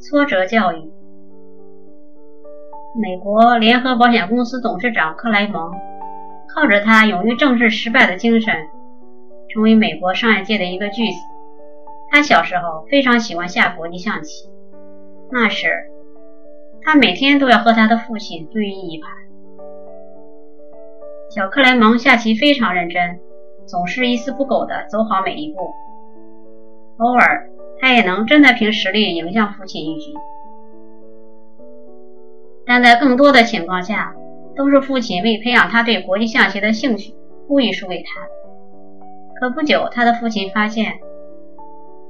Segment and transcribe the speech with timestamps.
[0.00, 0.90] 挫折教育。
[2.98, 5.72] 美国联合保险公司董事长克莱蒙，
[6.48, 8.54] 靠着他勇于正视失败的精神，
[9.50, 11.18] 成为美国商业界的一个巨子。
[12.10, 14.48] 他小时候非常喜欢下国际象棋，
[15.30, 15.68] 那时
[16.80, 19.10] 他每天都要和他的父亲对弈一盘。
[21.30, 23.20] 小克莱蒙下棋非常认真，
[23.66, 25.70] 总是一丝不苟地走好每一步。
[26.96, 27.50] 偶尔，
[27.90, 30.14] 他也能真的凭实力赢下父亲一局，
[32.64, 34.14] 但在更多的情况下，
[34.54, 37.12] 都是父亲为培养他对国际象棋的兴趣，
[37.48, 38.20] 故意输给他。
[39.40, 41.00] 可不久，他的父亲发现，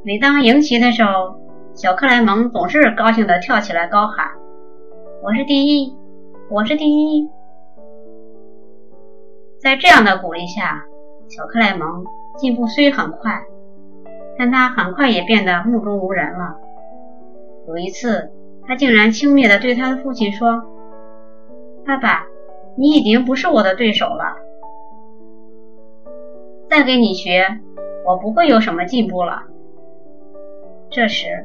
[0.05, 1.37] 每当赢棋的时候，
[1.73, 4.33] 小克莱蒙总是高兴地跳起来高喊
[5.25, 5.97] ：“我是第一，
[6.51, 7.27] 我是第一！”
[9.59, 10.85] 在这样的鼓励下，
[11.27, 12.05] 小克莱蒙
[12.37, 13.43] 进步虽很快。
[14.41, 16.57] 但他很快也变得目中无人了。
[17.69, 18.33] 有一次，
[18.67, 20.65] 他竟然轻蔑地对他的父亲说
[21.85, 22.25] ：“爸爸，
[22.75, 24.39] 你已经不是我的对手了。
[26.71, 27.61] 再给你学，
[28.07, 29.43] 我不会有什么进步了。”
[30.89, 31.45] 这时，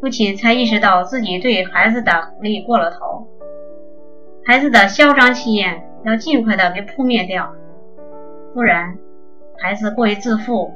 [0.00, 3.26] 父亲才意识到自己对孩子的鼓励过了头，
[4.46, 7.52] 孩子的嚣张气焰要尽快的给扑灭掉，
[8.54, 8.96] 不然，
[9.58, 10.72] 孩子过于自负。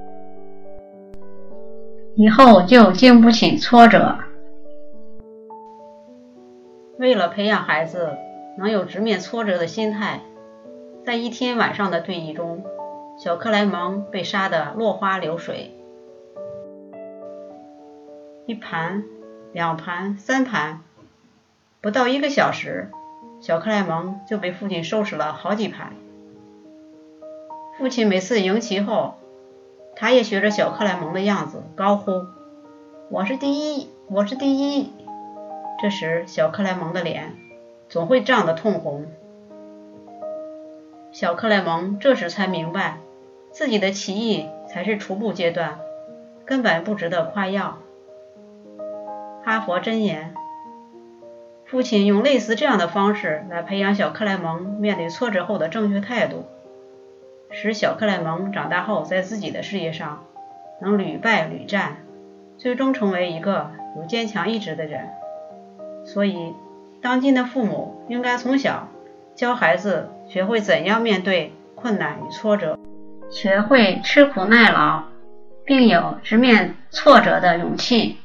[2.19, 4.17] 以后就经不起挫折。
[6.99, 8.17] 为了培养孩子
[8.57, 10.23] 能有直面挫折的心态，
[11.05, 12.65] 在一天晚上的对弈中，
[13.19, 15.75] 小克莱蒙被杀得落花流水。
[18.47, 19.05] 一盘、
[19.53, 20.81] 两盘、三盘，
[21.83, 22.91] 不到一个小时，
[23.43, 25.93] 小克莱蒙就被父亲收拾了好几盘。
[27.77, 29.17] 父亲每次赢棋后，
[29.99, 32.27] 他也学着小克莱蒙的样子高呼
[33.09, 34.93] ：“我是第一，我是第一。”
[35.81, 37.35] 这时，小克莱蒙的脸
[37.89, 39.07] 总会涨得通红。
[41.13, 42.99] 小克莱蒙这时才明白，
[43.51, 45.79] 自己的棋艺才是初步阶段，
[46.45, 47.79] 根本不值得夸耀。
[49.43, 50.35] 哈佛箴言：
[51.65, 56.45] 父亲用类似这样的方式来培养小克莱蒙面对挫折后的正确态度。
[57.51, 60.25] 使小克莱蒙长大后，在自己的事业上
[60.81, 61.99] 能屡败屡战，
[62.59, 65.09] 最终成为一个有坚强意志的人。
[66.05, 66.55] 所以，
[67.01, 68.89] 当今的父母应该从小
[69.35, 72.79] 教孩子学会怎样面对困难与挫折，
[73.31, 75.05] 学会吃苦耐劳，
[75.65, 78.19] 并有直面挫折的勇气。